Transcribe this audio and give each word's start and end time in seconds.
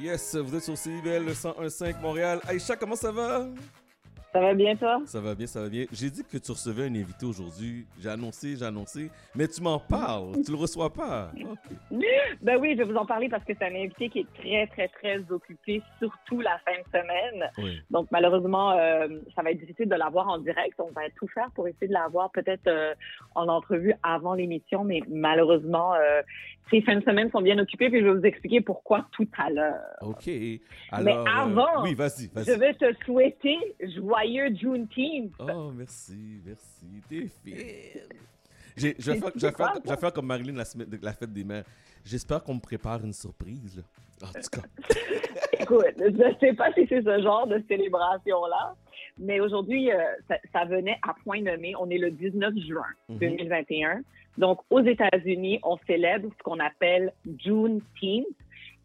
Yes, 0.00 0.34
vous 0.34 0.56
êtes 0.56 0.64
sur 0.64 0.76
CIBL 0.76 1.30
101.5 1.30 2.00
Montréal. 2.00 2.40
Aïcha, 2.44 2.74
comment 2.74 2.96
ça 2.96 3.12
va? 3.12 3.46
Ça 4.34 4.40
va 4.40 4.52
bien, 4.52 4.74
toi? 4.74 5.00
Ça 5.06 5.20
va 5.20 5.32
bien, 5.36 5.46
ça 5.46 5.62
va 5.62 5.68
bien. 5.68 5.84
J'ai 5.92 6.10
dit 6.10 6.24
que 6.24 6.38
tu 6.38 6.50
recevais 6.50 6.86
un 6.86 6.94
invité 6.96 7.24
aujourd'hui. 7.24 7.86
J'ai 8.02 8.08
annoncé, 8.08 8.56
j'ai 8.56 8.64
annoncé. 8.64 9.08
Mais 9.32 9.46
tu 9.46 9.62
m'en 9.62 9.78
parles. 9.78 10.42
tu 10.44 10.50
le 10.50 10.56
reçois 10.56 10.92
pas. 10.92 11.30
Ben 12.42 12.58
oui, 12.60 12.72
je 12.72 12.78
vais 12.78 12.92
vous 12.92 12.96
en 12.96 13.06
parler 13.06 13.28
parce 13.28 13.44
que 13.44 13.52
c'est 13.56 13.64
un 13.64 13.76
invité 13.76 14.08
qui 14.08 14.18
est 14.18 14.34
très, 14.34 14.66
très, 14.66 14.88
très 14.88 15.20
occupé, 15.30 15.80
surtout 16.00 16.40
la 16.40 16.58
fin 16.64 16.72
de 16.72 16.98
semaine. 16.98 17.78
Donc, 17.90 18.08
malheureusement, 18.10 18.72
euh, 18.72 19.06
ça 19.36 19.42
va 19.42 19.52
être 19.52 19.60
difficile 19.60 19.88
de 19.88 19.94
l'avoir 19.94 20.28
en 20.28 20.38
direct. 20.38 20.80
On 20.80 20.90
va 20.90 21.02
tout 21.16 21.28
faire 21.28 21.52
pour 21.54 21.68
essayer 21.68 21.86
de 21.86 21.92
l'avoir 21.92 22.32
peut-être 22.32 22.66
euh, 22.66 22.92
en 23.36 23.46
entrevue 23.46 23.94
avant 24.02 24.34
l'émission. 24.34 24.82
Mais 24.82 25.00
malheureusement, 25.08 25.94
euh, 25.94 26.22
ces 26.70 26.82
fins 26.82 26.96
de 26.96 27.04
semaine 27.04 27.30
sont 27.30 27.40
bien 27.40 27.58
occupées. 27.60 27.88
Puis 27.88 28.00
je 28.00 28.06
vais 28.06 28.14
vous 28.18 28.26
expliquer 28.26 28.60
pourquoi 28.60 29.06
tout 29.12 29.28
à 29.38 29.50
l'heure. 29.50 29.80
OK. 30.02 30.28
Alors, 30.90 31.04
mais 31.04 31.30
avant, 31.30 31.84
oui, 31.84 31.94
vas 31.94 32.08
je 32.08 32.58
vais 32.58 32.74
te 32.74 32.92
souhaiter 33.04 33.58
joyeux 33.96 34.23
joyeux 34.24 34.54
Juneteenth. 34.54 35.32
Oh, 35.38 35.70
merci, 35.74 36.40
merci. 36.44 37.02
T'es 37.08 37.28
fine. 37.44 38.02
Je 38.76 38.88
vais, 38.88 39.18
faire, 39.20 39.30
faire, 39.84 40.00
faire, 40.00 40.12
comme 40.12 40.26
Marilyn 40.26 40.54
la, 40.54 40.64
la 41.00 41.12
fête 41.12 41.32
des 41.32 41.44
mères. 41.44 41.64
J'espère 42.04 42.42
qu'on 42.42 42.54
me 42.54 42.60
prépare 42.60 43.04
une 43.04 43.12
surprise. 43.12 43.76
Là. 43.76 44.28
En 44.28 44.32
tout 44.32 44.60
cas. 44.60 44.66
Écoute, 45.60 45.94
je 45.98 46.04
ne 46.04 46.34
sais 46.40 46.52
pas 46.54 46.72
si 46.72 46.86
c'est 46.88 47.02
ce 47.02 47.22
genre 47.22 47.46
de 47.46 47.62
célébration-là, 47.68 48.74
mais 49.18 49.40
aujourd'hui, 49.40 49.90
euh, 49.92 50.02
ça, 50.52 50.64
venait 50.64 50.98
à 51.08 51.14
point 51.24 51.40
nommé. 51.40 51.74
On 51.78 51.88
est 51.88 51.98
le 51.98 52.10
19 52.10 52.54
juin 52.66 52.82
2021. 53.08 53.96
Mhm. 53.96 54.02
Donc, 54.38 54.60
aux 54.70 54.80
États-Unis, 54.80 55.60
on 55.62 55.78
célèbre 55.86 56.28
ce 56.36 56.42
qu'on 56.42 56.58
appelle 56.58 57.12
Juneteenth. 57.38 58.26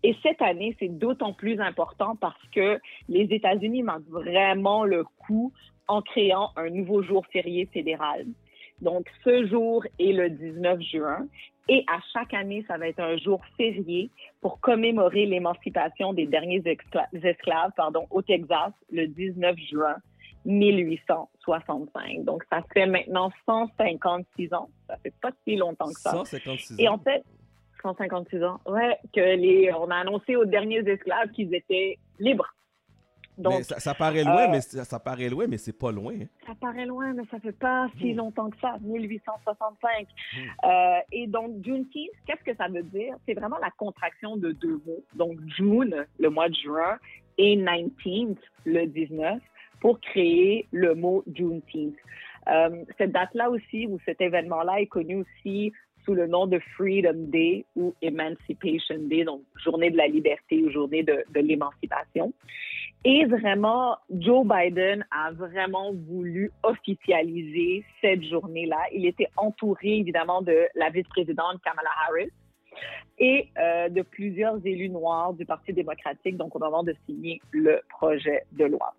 Et 0.04 0.16
cette 0.24 0.42
année, 0.42 0.76
c'est 0.80 0.88
d'autant 0.88 1.34
plus 1.34 1.60
important 1.60 2.16
parce 2.16 2.42
que 2.54 2.80
les 3.10 3.28
États-Unis 3.34 3.84
manquent 3.84 4.08
vraiment 4.08 4.86
le 4.86 5.04
coup 5.04 5.52
en 5.88 6.02
créant 6.02 6.52
un 6.56 6.70
nouveau 6.70 7.04
jour 7.04 7.26
férié 7.28 7.66
fédéral. 7.74 8.26
Donc, 8.82 9.08
ce 9.26 9.46
jour 9.48 9.84
est 10.00 10.14
le 10.14 10.30
19 10.30 10.80
juin 10.82 11.28
et 11.68 11.84
à 11.88 12.00
chaque 12.14 12.34
année, 12.34 12.64
ça 12.68 12.78
va 12.78 12.88
être 12.88 13.00
un 13.00 13.18
jour 13.18 13.42
férié 13.58 14.10
pour 14.42 14.60
commémorer 14.60 15.26
l'émancipation 15.26 16.14
des 16.14 16.26
derniers 16.26 16.64
esclaves 16.66 17.72
pardon, 17.76 18.08
au 18.10 18.22
Texas 18.22 18.72
le 18.92 19.08
19 19.08 19.56
juin 19.70 19.96
1865. 20.46 22.24
Donc, 22.24 22.44
ça 22.50 22.64
fait 22.74 22.88
maintenant 22.88 23.30
156 23.46 24.54
ans. 24.54 24.70
Ça 24.88 24.98
fait 25.04 25.14
pas 25.22 25.32
si 25.46 25.58
longtemps 25.58 25.90
que 25.90 26.00
ça. 26.00 26.12
156 26.12 26.74
ans. 26.74 26.78
Et 26.80 26.88
en 26.88 26.98
fait, 26.98 27.24
156 27.82 28.44
ans. 28.44 28.60
Ouais, 28.66 28.98
que 29.14 29.20
les, 29.20 29.72
on 29.74 29.90
a 29.90 29.96
annoncé 29.96 30.36
aux 30.36 30.46
derniers 30.46 30.88
esclaves 30.88 31.32
qu'ils 31.32 31.54
étaient 31.54 31.98
libres. 32.20 32.54
Donc, 33.40 33.64
ça, 33.64 33.94
paraît 33.94 34.26
loin, 34.26 34.48
euh, 34.48 34.52
mais 34.52 34.60
ça, 34.60 35.00
paraît 35.00 35.30
loin, 35.30 35.48
mais 35.48 35.58
c'est 35.58 35.78
pas 35.78 35.94
loin. 35.94 36.14
Hein. 36.14 36.26
Ça 36.46 36.56
paraît 36.60 36.86
loin, 36.86 37.14
mais 37.14 37.24
ça 37.32 37.40
fait 37.40 37.58
pas 37.58 37.88
si 37.98 38.14
hmm. 38.14 38.18
longtemps 38.18 38.50
que 38.50 38.60
ça, 38.60 38.76
1865. 38.82 40.08
Hmm. 40.10 40.40
Euh, 40.66 41.00
et 41.14 41.26
donc, 41.28 41.64
Juneteenth, 41.64 42.12
qu'est-ce 42.28 42.44
que 42.44 42.56
ça 42.58 42.68
veut 42.68 42.84
dire? 42.84 43.16
C'est 43.26 43.34
vraiment 43.34 43.58
la 43.60 43.72
contraction 43.72 44.36
de 44.36 44.52
deux 44.52 44.82
mots. 44.86 45.06
Donc, 45.16 45.40
June, 45.56 46.06
le 46.20 46.30
mois 46.30 46.50
de 46.50 46.56
juin, 46.56 46.98
et 47.38 47.56
19th, 47.56 48.38
le 48.66 48.86
19, 48.88 49.42
pour 49.80 50.02
créer 50.02 50.68
le 50.74 50.94
mot 50.94 51.24
Juneteenth. 51.34 51.96
Euh, 52.50 52.84
cette 52.98 53.14
date-là 53.14 53.50
aussi, 53.50 53.88
ou 53.88 54.00
cet 54.06 54.20
événement-là 54.20 54.82
est 54.82 54.88
connu 54.88 55.24
aussi 55.24 55.72
le 56.14 56.28
nom 56.28 56.48
de 56.48 56.60
Freedom 56.76 57.14
Day 57.16 57.66
ou 57.76 57.94
Emancipation 58.02 58.98
Day, 59.00 59.24
donc 59.24 59.42
journée 59.64 59.90
de 59.90 59.98
la 59.98 60.08
liberté 60.08 60.62
ou 60.64 60.70
journée 60.72 61.04
de, 61.04 61.24
de 61.34 61.40
l'émancipation. 61.40 62.34
Et 63.06 63.26
vraiment, 63.26 63.98
Joe 64.10 64.46
Biden 64.46 65.06
a 65.12 65.32
vraiment 65.32 65.94
voulu 65.94 66.52
officialiser 66.64 67.86
cette 68.02 68.24
journée-là. 68.24 68.80
Il 68.94 69.06
était 69.06 69.30
entouré 69.38 70.00
évidemment 70.00 70.42
de 70.42 70.68
la 70.76 70.90
vice-présidente 70.90 71.62
Kamala 71.64 71.90
Harris 72.08 72.32
et 73.18 73.50
euh, 73.58 73.90
de 73.90 74.02
plusieurs 74.02 74.66
élus 74.66 74.90
noirs 74.90 75.34
du 75.34 75.46
Parti 75.46 75.74
démocratique, 75.74 76.38
donc 76.38 76.56
au 76.56 76.60
moment 76.60 76.84
de 76.84 76.94
signer 77.06 77.42
le 77.52 77.82
projet 77.90 78.44
de 78.52 78.66
loi. 78.66 78.94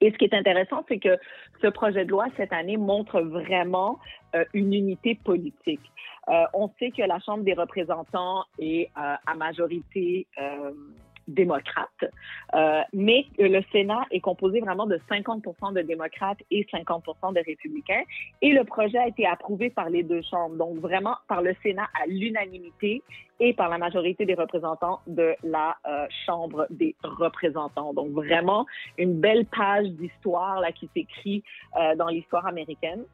Et 0.00 0.10
ce 0.10 0.18
qui 0.18 0.26
est 0.26 0.34
intéressant, 0.34 0.84
c'est 0.88 0.98
que 0.98 1.18
ce 1.62 1.68
projet 1.68 2.04
de 2.04 2.10
loi 2.10 2.26
cette 2.36 2.52
année 2.52 2.76
montre 2.76 3.20
vraiment 3.20 3.98
euh, 4.34 4.44
une 4.52 4.74
unité 4.74 5.14
politique. 5.14 5.80
Euh, 6.28 6.44
on 6.54 6.70
sait 6.78 6.90
que 6.90 7.02
la 7.02 7.18
Chambre 7.20 7.44
des 7.44 7.54
représentants 7.54 8.44
est 8.58 8.90
euh, 8.98 9.14
à 9.26 9.34
majorité 9.36 10.26
euh, 11.28 11.32
démocrate, 11.36 12.04
mais 12.92 13.26
le 13.38 13.60
Sénat 13.72 14.04
est 14.10 14.20
composé 14.20 14.60
vraiment 14.60 14.86
de 14.86 14.98
50% 15.10 15.74
de 15.74 15.82
démocrates 15.82 16.38
et 16.50 16.64
50% 16.64 17.34
de 17.34 17.40
républicains. 17.44 18.02
Et 18.42 18.52
le 18.52 18.64
projet 18.64 18.98
a 18.98 19.08
été 19.08 19.26
approuvé 19.26 19.70
par 19.70 19.90
les 19.90 20.02
deux 20.02 20.22
chambres, 20.22 20.56
donc 20.56 20.78
vraiment 20.78 21.16
par 21.28 21.42
le 21.42 21.54
Sénat 21.62 21.88
à 22.02 22.06
l'unanimité 22.06 23.02
et 23.38 23.52
par 23.52 23.68
la 23.68 23.78
majorité 23.78 24.24
des 24.24 24.34
représentants 24.34 25.00
de 25.06 25.34
la 25.42 25.76
Chambre 26.24 26.66
des 26.70 26.94
représentants. 27.02 27.92
Donc 27.92 28.10
vraiment 28.10 28.66
une 28.98 29.20
belle 29.20 29.46
page 29.46 29.88
d'histoire 29.88 30.60
là 30.60 30.72
qui 30.72 30.88
s'écrit 30.94 31.42
dans 31.96 32.08
l'histoire 32.08 32.46
américaine 32.46 33.04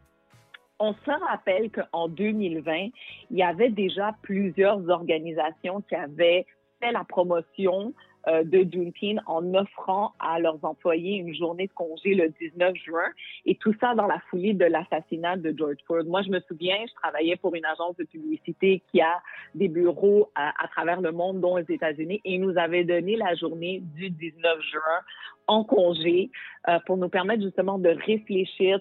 on 0.83 0.95
se 0.95 1.11
rappelle 1.11 1.71
qu'en 1.71 2.09
2020, 2.09 2.89
il 3.31 3.39
y 3.39 3.43
avait 3.43 3.71
déjà 3.71 4.17
plusieurs 4.23 4.89
organisations 4.89 5.81
qui 5.83 5.95
avaient 5.95 6.45
la 6.91 7.05
promotion 7.05 7.95
euh, 8.29 8.45
de 8.45 8.59
Juneteenth 8.71 9.21
en 9.27 9.55
offrant 9.55 10.13
à 10.21 10.39
leurs 10.39 10.65
employés 10.65 11.17
une 11.17 11.35
journée 11.35 11.67
de 11.67 11.73
congé 11.73 12.15
le 12.15 12.29
19 12.29 12.75
juin 12.77 13.09
et 13.47 13.57
tout 13.57 13.75
ça 13.81 13.95
dans 13.95 14.07
la 14.07 14.21
foulée 14.31 14.55
de 14.55 14.65
l'assassinat 14.65 15.37
de 15.37 15.53
George 15.57 15.79
Floyd. 15.87 16.07
Moi, 16.07 16.23
je 16.23 16.31
me 16.31 16.39
souviens, 16.41 16.77
je 16.87 16.95
travaillais 16.95 17.35
pour 17.37 17.55
une 17.55 17.65
agence 17.65 17.97
de 17.97 18.05
publicité 18.05 18.81
qui 18.91 19.01
a 19.01 19.21
des 19.57 19.67
bureaux 19.67 20.31
à, 20.37 20.53
à 20.63 20.69
travers 20.69 21.01
le 21.01 21.11
monde, 21.11 21.41
dont 21.41 21.57
les 21.57 21.69
États-Unis, 21.69 22.21
et 22.25 22.35
ils 22.35 22.41
nous 22.41 22.57
avait 22.57 22.85
donné 22.85 23.17
la 23.17 23.35
journée 23.35 23.81
du 23.81 24.11
19 24.11 24.61
juin 24.71 25.01
en 25.47 25.65
congé 25.65 26.31
euh, 26.69 26.79
pour 26.87 26.97
nous 26.97 27.09
permettre 27.09 27.43
justement 27.43 27.79
de 27.79 27.89
réfléchir. 27.89 28.79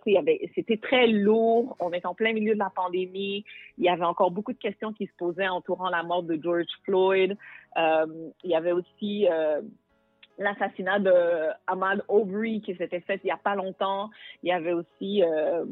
C'était 0.56 0.78
très 0.78 1.08
lourd. 1.08 1.76
On 1.80 1.92
est 1.92 2.06
en 2.06 2.14
plein 2.14 2.34
milieu 2.34 2.54
de 2.54 2.60
la 2.60 2.72
pandémie. 2.76 3.44
Il 3.78 3.84
y 3.84 3.90
avait 3.90 4.06
encore 4.06 4.32
beaucoup 4.32 4.54
de 4.54 4.58
questions 4.58 4.94
qui 4.94 5.08
se 5.08 5.14
posaient 5.18 5.48
entourant 5.48 5.90
la 5.90 6.04
mort 6.04 6.24
de 6.24 6.40
George 6.42 6.68
Floyd. 6.84 7.36
Euh, 7.78 8.06
il 8.44 8.50
y 8.50 8.56
avait 8.56 8.74
aussi 8.74 9.28
euh, 9.30 9.62
l'assassinat 10.38 11.00
de 11.00 11.14
Ahmad 11.68 12.04
Aubrey 12.08 12.62
qui 12.64 12.76
s'était 12.76 13.00
fait 13.00 13.20
il 13.24 13.28
n'y 13.28 13.32
a 13.32 13.38
pas 13.38 13.56
longtemps. 13.56 14.10
Il 14.44 14.50
y 14.50 14.52
avait 14.52 14.74
aussi 14.74 15.24
euh, 15.24 15.66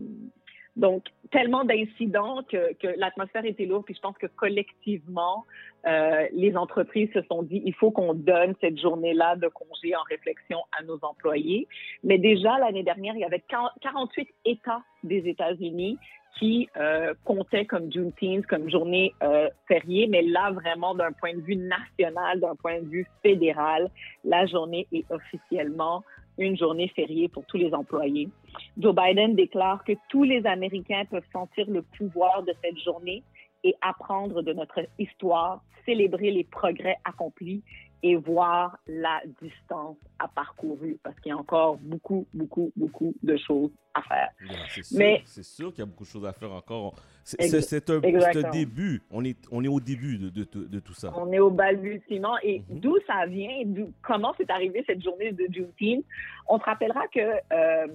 donc 0.75 1.03
tellement 1.31 1.63
d'incidents 1.63 2.41
que, 2.49 2.75
l'atmosphère 2.97 3.45
était 3.45 3.65
lourde. 3.65 3.85
Puis 3.85 3.95
je 3.95 4.01
pense 4.01 4.17
que 4.17 4.27
collectivement, 4.27 5.45
euh, 5.87 6.27
les 6.33 6.55
entreprises 6.57 7.09
se 7.13 7.21
sont 7.23 7.43
dit 7.43 7.61
il 7.65 7.73
faut 7.73 7.91
qu'on 7.91 8.13
donne 8.13 8.55
cette 8.61 8.79
journée-là 8.79 9.35
de 9.35 9.47
congé 9.47 9.95
en 9.95 10.03
réflexion 10.03 10.59
à 10.77 10.83
nos 10.83 10.99
employés. 11.03 11.67
Mais 12.03 12.17
déjà 12.17 12.57
l'année 12.59 12.83
dernière, 12.83 13.15
il 13.15 13.21
y 13.21 13.25
avait 13.25 13.43
48 13.47 14.27
États 14.45 14.81
des 15.03 15.27
États-Unis 15.27 15.97
qui 16.37 16.69
euh, 16.77 17.13
comptait 17.25 17.65
comme 17.65 17.91
Juneteenth, 17.91 18.45
comme 18.45 18.69
journée 18.69 19.13
euh, 19.23 19.49
fériée, 19.67 20.07
mais 20.07 20.21
là, 20.21 20.51
vraiment, 20.51 20.95
d'un 20.95 21.11
point 21.11 21.33
de 21.33 21.41
vue 21.41 21.55
national, 21.55 22.39
d'un 22.39 22.55
point 22.55 22.79
de 22.79 22.87
vue 22.87 23.05
fédéral, 23.21 23.89
la 24.23 24.45
journée 24.45 24.87
est 24.91 25.05
officiellement 25.11 26.03
une 26.37 26.57
journée 26.57 26.87
fériée 26.95 27.27
pour 27.27 27.45
tous 27.45 27.57
les 27.57 27.73
employés. 27.73 28.29
Joe 28.77 28.95
Biden 28.95 29.35
déclare 29.35 29.83
que 29.83 29.93
tous 30.09 30.23
les 30.23 30.45
Américains 30.45 31.03
peuvent 31.09 31.27
sentir 31.31 31.69
le 31.69 31.81
pouvoir 31.81 32.43
de 32.43 32.53
cette 32.63 32.77
journée 32.79 33.23
et 33.63 33.75
apprendre 33.81 34.41
de 34.41 34.53
notre 34.53 34.81
histoire, 34.97 35.61
célébrer 35.85 36.31
les 36.31 36.43
progrès 36.43 36.97
accomplis 37.03 37.61
et 38.01 38.15
voir 38.15 38.77
la 38.87 39.21
distance 39.41 39.97
à 40.19 40.27
parcourir 40.29 40.95
parce 41.03 41.19
qu'il 41.19 41.31
y 41.31 41.33
a 41.33 41.37
encore 41.37 41.77
beaucoup, 41.77 42.25
beaucoup, 42.33 42.71
beaucoup 42.75 43.13
de 43.21 43.35
choses 43.35 43.71
à 43.93 44.01
faire. 44.03 44.29
Mais 44.93 45.21
c'est 45.25 45.43
sûr 45.43 45.71
qu'il 45.71 45.79
y 45.79 45.81
a 45.81 45.85
beaucoup 45.85 46.05
de 46.05 46.09
choses 46.09 46.25
à 46.25 46.31
faire 46.31 46.51
encore. 46.53 46.95
C'est 47.23 47.89
un, 47.89 48.49
début. 48.51 49.01
On 49.11 49.23
est, 49.25 49.37
on 49.51 49.63
est 49.63 49.67
au 49.67 49.79
début 49.79 50.17
de, 50.17 50.29
de, 50.29 50.45
de, 50.45 50.79
tout 50.79 50.93
ça. 50.93 51.13
On 51.15 51.31
est 51.31 51.39
au 51.39 51.51
balbutiement. 51.51 52.37
Et 52.41 52.63
mhm. 52.69 52.79
d'où 52.79 52.97
ça 53.05 53.25
vient, 53.25 53.63
comment 54.01 54.33
c'est 54.37 54.49
arrivé 54.49 54.83
cette 54.87 55.03
journée 55.03 55.31
de 55.31 55.47
Juneteenth? 55.51 56.05
On 56.47 56.57
se 56.57 56.63
rappellera 56.63 57.07
que 57.09 57.19
euh, 57.19 57.87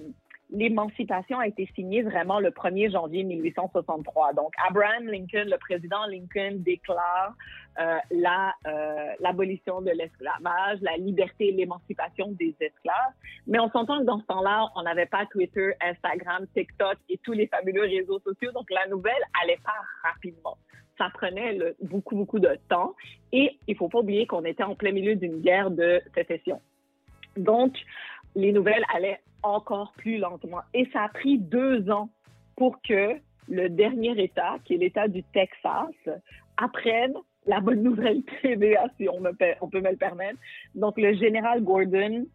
l'émancipation 0.51 1.39
a 1.39 1.47
été 1.47 1.69
signée 1.75 2.03
vraiment 2.03 2.39
le 2.39 2.49
1er 2.49 2.91
janvier 2.91 3.23
1863. 3.23 4.33
Donc, 4.33 4.53
Abraham 4.67 5.07
Lincoln, 5.07 5.45
le 5.45 5.57
président 5.57 6.05
Lincoln, 6.07 6.57
déclare 6.59 7.33
euh, 7.79 7.97
la 8.11 8.53
euh, 8.67 9.13
l'abolition 9.19 9.81
de 9.81 9.91
l'esclavage, 9.91 10.79
la 10.81 10.97
liberté 10.97 11.49
et 11.49 11.51
l'émancipation 11.51 12.31
des 12.33 12.55
esclaves. 12.59 13.13
Mais 13.47 13.59
on 13.59 13.69
s'entend 13.71 13.99
que 13.99 14.05
dans 14.05 14.19
ce 14.19 14.25
temps-là, 14.25 14.69
on 14.75 14.83
n'avait 14.83 15.07
pas 15.07 15.25
Twitter, 15.25 15.71
Instagram, 15.81 16.45
TikTok 16.55 16.97
et 17.09 17.17
tous 17.23 17.33
les 17.33 17.47
fabuleux 17.47 17.81
réseaux 17.81 18.19
sociaux. 18.19 18.51
Donc, 18.51 18.69
la 18.69 18.87
nouvelle 18.87 19.13
allait 19.41 19.59
pas 19.63 20.09
rapidement. 20.09 20.57
ça 20.97 21.09
prenait 21.13 21.57
beaucoup, 21.81 22.15
beaucoup 22.15 22.39
de 22.39 22.57
temps. 22.69 22.95
Et 23.33 23.57
il 23.67 23.75
faut 23.75 23.89
pas 23.89 23.99
oublier 23.99 24.27
qu'on 24.27 24.45
était 24.45 24.63
en 24.63 24.75
plein 24.75 24.93
milieu 24.93 25.15
d'une 25.15 25.41
guerre 25.41 25.71
de 25.71 26.01
sécession. 26.13 26.61
Donc, 27.35 27.75
les 28.35 28.51
nouvelles 28.51 28.85
allaient 28.93 29.19
encore 29.45 29.93
plus 29.97 30.17
lentement. 30.17 30.61
Et 30.73 30.87
ça 30.91 31.03
a 31.03 31.09
pris 31.09 31.37
deux 31.37 31.89
ans 31.89 32.09
pour 32.55 32.81
que 32.81 33.15
le 33.47 33.69
dernier 33.69 34.21
État, 34.21 34.57
qui 34.65 34.75
est 34.75 34.77
l'État 34.77 35.07
du 35.07 35.23
Texas, 35.23 35.93
apprenne 36.57 37.13
la 37.45 37.59
bonne 37.59 37.83
nouvelle 37.83 38.23
TVA, 38.41 38.87
si 38.97 39.07
on, 39.07 39.21
on 39.61 39.69
peut 39.69 39.81
me 39.81 39.91
le 39.91 39.97
permettre. 39.97 40.39
Donc, 40.73 40.97
le 40.97 41.13
général 41.13 41.63
Gordon 41.63 42.25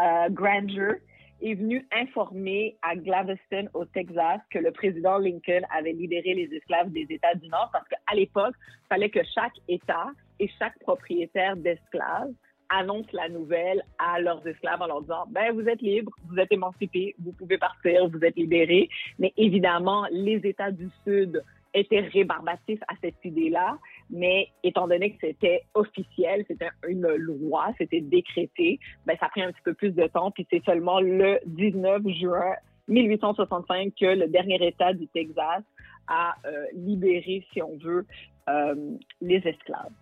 euh, 0.00 0.28
Granger 0.30 0.96
est 1.42 1.54
venu 1.54 1.86
informer 1.92 2.76
à 2.82 2.96
Galveston, 2.96 3.68
au 3.74 3.84
Texas, 3.84 4.40
que 4.50 4.58
le 4.58 4.72
président 4.72 5.18
Lincoln 5.18 5.60
avait 5.70 5.92
libéré 5.92 6.32
les 6.34 6.54
esclaves 6.56 6.90
des 6.90 7.06
États 7.10 7.34
du 7.34 7.48
Nord 7.48 7.68
parce 7.72 7.86
qu'à 7.88 8.14
l'époque, 8.14 8.54
il 8.58 8.86
fallait 8.88 9.10
que 9.10 9.22
chaque 9.34 9.54
État 9.68 10.06
et 10.40 10.48
chaque 10.58 10.78
propriétaire 10.78 11.56
d'esclaves 11.56 12.32
annonce 12.74 13.10
la 13.12 13.28
nouvelle 13.28 13.82
à 13.98 14.20
leurs 14.20 14.46
esclaves 14.46 14.82
en 14.82 14.86
leur 14.86 15.02
disant 15.02 15.24
ben 15.28 15.52
vous 15.52 15.68
êtes 15.68 15.80
libres, 15.80 16.12
vous 16.28 16.38
êtes 16.38 16.52
émancipés, 16.52 17.14
vous 17.22 17.32
pouvez 17.32 17.58
partir, 17.58 18.08
vous 18.08 18.24
êtes 18.24 18.36
libérés. 18.36 18.88
Mais 19.18 19.32
évidemment, 19.36 20.06
les 20.10 20.40
États 20.44 20.70
du 20.70 20.88
Sud 21.04 21.42
étaient 21.72 22.00
rébarbatifs 22.00 22.80
à 22.88 22.94
cette 23.02 23.24
idée-là, 23.24 23.78
mais 24.08 24.48
étant 24.62 24.86
donné 24.86 25.10
que 25.10 25.16
c'était 25.20 25.62
officiel, 25.74 26.44
c'était 26.46 26.70
une 26.86 27.06
loi, 27.16 27.72
c'était 27.78 28.00
décrété, 28.00 28.78
ben 29.06 29.16
ça 29.18 29.26
a 29.26 29.28
pris 29.28 29.42
un 29.42 29.50
petit 29.50 29.62
peu 29.64 29.74
plus 29.74 29.90
de 29.90 30.06
temps, 30.06 30.30
puis 30.30 30.46
c'est 30.50 30.64
seulement 30.64 31.00
le 31.00 31.40
19 31.46 32.02
juin 32.20 32.54
1865 32.88 33.92
que 33.98 34.06
le 34.06 34.28
dernier 34.28 34.64
État 34.66 34.92
du 34.92 35.08
Texas 35.08 35.62
a 36.06 36.34
euh, 36.46 36.66
libéré, 36.74 37.44
si 37.52 37.62
on 37.62 37.76
veut, 37.78 38.06
euh, 38.48 38.74
les 39.20 39.42
esclaves. 39.44 39.92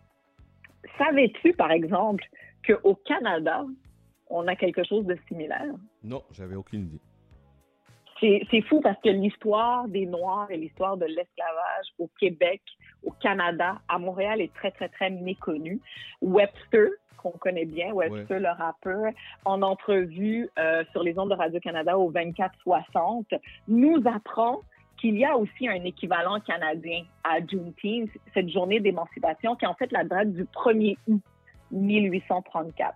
Savais-tu, 0.99 1.53
par 1.53 1.71
exemple, 1.71 2.25
qu'au 2.67 2.95
Canada, 3.07 3.65
on 4.29 4.47
a 4.49 4.57
quelque 4.57 4.85
chose 4.85 5.05
de 5.07 5.17
similaire. 5.29 5.75
Non, 6.03 6.23
j'avais 6.33 6.57
aucune 6.57 6.87
idée. 6.87 7.01
C'est 8.51 8.63
fou 8.63 8.81
parce 8.81 9.01
que 9.03 9.09
l'histoire 9.09 9.89
des 9.89 10.07
Noirs 10.07 10.49
et 10.51 10.57
l'histoire 10.57 10.97
de 10.97 11.07
l'esclavage 11.07 11.87
au 11.99 12.09
Québec, 12.21 12.63
au 13.03 13.11
Canada, 13.11 13.81
à 13.89 13.99
Montréal 13.99 14.41
est 14.41 14.55
très, 14.55 14.71
très, 14.71 14.89
très 14.89 15.11
méconnue. 15.11 15.81
Webster, 16.21 16.91
qu'on 17.17 17.33
connaît 17.33 17.65
bien, 17.65 17.93
Webster 17.93 18.39
le 18.39 18.51
rappeur, 18.51 19.13
en 19.45 19.63
entrevue 19.63 20.49
euh, 20.57 20.85
sur 20.93 21.03
les 21.03 21.19
ondes 21.19 21.31
de 21.31 21.35
Radio-Canada 21.35 21.99
au 21.99 22.13
24-60, 22.13 23.25
nous 23.67 24.01
apprend 24.07 24.61
qu'il 24.99 25.19
y 25.19 25.25
a 25.25 25.37
aussi 25.37 25.67
un 25.67 25.83
équivalent 25.83 26.39
canadien 26.39 27.03
à 27.25 27.45
Juneteenth, 27.45 28.11
cette 28.35 28.51
journée 28.51 28.79
d'émancipation 28.79 29.57
qui 29.57 29.65
est 29.65 29.69
en 29.69 29.75
fait 29.75 29.91
la 29.91 30.05
date 30.05 30.33
du 30.33 30.45
1er 30.45 30.97
août 31.09 31.23
1834. 31.73 32.95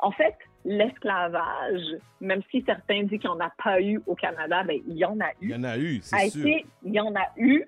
En 0.00 0.10
fait, 0.10 0.34
l'esclavage, 0.64 1.82
même 2.20 2.42
si 2.50 2.62
certains 2.66 3.04
disent 3.04 3.20
qu'il 3.20 3.30
n'y 3.30 3.36
en 3.36 3.40
a 3.40 3.52
pas 3.62 3.80
eu 3.80 4.00
au 4.06 4.14
Canada, 4.14 4.62
ben, 4.64 4.80
il 4.86 4.96
y 4.96 5.04
en 5.04 5.18
a 5.20 5.30
eu. 5.40 5.42
Il 5.42 5.50
y 5.50 5.54
en 5.54 5.64
a 5.64 5.78
eu, 5.78 6.00
c'est 6.02 6.30
sûr. 6.30 6.46
il 6.84 6.92
y 6.92 7.00
en 7.00 7.14
a 7.14 7.26
eu. 7.36 7.64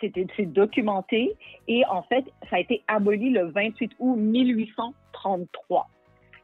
C'était 0.00 0.26
documenté. 0.46 1.34
Et 1.68 1.84
en 1.86 2.02
fait, 2.02 2.24
ça 2.50 2.56
a 2.56 2.58
été 2.58 2.82
aboli 2.88 3.30
le 3.30 3.46
28 3.46 3.92
août 4.00 4.16
1833. 4.16 5.88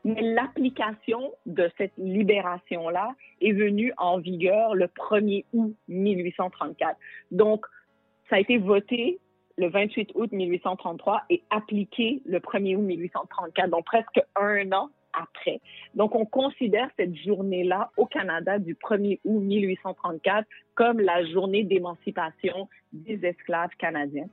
Mais 0.05 0.23
l'application 0.23 1.33
de 1.47 1.71
cette 1.77 1.93
libération-là 1.99 3.15
est 3.43 3.53
venue 3.53 3.93
en 3.99 4.19
vigueur 4.19 4.75
le 4.75 4.87
1er 4.87 5.45
août 5.53 5.75
1834. 5.89 6.97
Donc, 7.33 7.67
ça 8.31 8.37
a 8.37 8.39
été 8.39 8.57
voté 8.57 9.19
le 9.57 9.69
28 9.69 10.13
août 10.15 10.33
1833 10.33 11.25
et 11.31 11.43
appliqué 11.51 12.23
le 12.25 12.39
1er 12.39 12.77
août 12.77 12.83
1834, 12.83 13.71
donc 13.71 13.85
presque 13.85 14.21
un 14.37 14.73
an 14.73 14.91
après. 15.13 15.61
Donc, 15.95 16.15
on 16.15 16.25
considère 16.25 16.89
cette 16.97 17.17
journée-là 17.17 17.91
au 17.97 18.07
Canada 18.07 18.59
du 18.59 18.75
1er 18.75 19.21
août 19.25 19.41
1834 19.41 20.47
comme 20.75 21.01
la 21.01 21.25
journée 21.27 21.65
d'émancipation 21.65 22.69
des 22.93 23.25
esclaves 23.27 23.75
canadiens. 23.79 24.29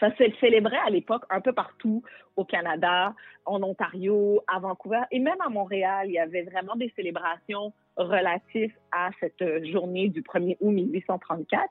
Ça 0.00 0.10
se 0.16 0.24
célébrait 0.40 0.78
à 0.86 0.90
l'époque 0.90 1.24
un 1.30 1.40
peu 1.40 1.52
partout 1.52 2.02
au 2.36 2.44
Canada, 2.44 3.14
en 3.44 3.62
Ontario, 3.62 4.40
à 4.46 4.58
Vancouver 4.58 5.02
et 5.10 5.18
même 5.18 5.40
à 5.44 5.50
Montréal. 5.50 6.06
Il 6.08 6.14
y 6.14 6.18
avait 6.18 6.42
vraiment 6.42 6.76
des 6.76 6.92
célébrations 6.96 7.72
relatives 7.96 8.72
à 8.90 9.10
cette 9.20 9.66
journée 9.70 10.08
du 10.08 10.22
1er 10.22 10.56
août 10.60 10.70
1834. 10.70 11.62